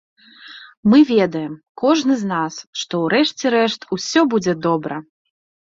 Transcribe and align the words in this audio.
Мы 0.93 1.01
ведаем, 1.11 1.51
кожны 1.83 2.13
з 2.21 2.31
нас, 2.33 2.57
што 2.79 2.93
ў 3.03 3.05
рэшце 3.15 3.45
рэшт 3.57 3.81
усё 3.97 4.21
будзе 4.33 4.53
добра. 4.69 5.03